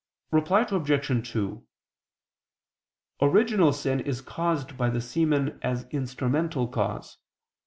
[0.31, 1.29] Reply Obj.
[1.31, 1.63] 2:
[3.21, 7.19] Original sin is caused by the semen as instrumental cause.